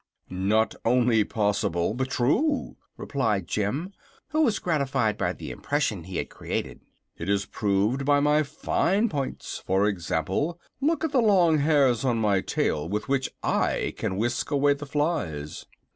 [0.31, 3.93] "Not only possible, but true," replied Jim,
[4.29, 6.79] who was gratified by the impression he had created.
[7.19, 9.61] "It is proved by my fine points.
[9.63, 14.49] For example, look at the long hairs on my tail, with which I can whisk
[14.49, 15.67] away the flies."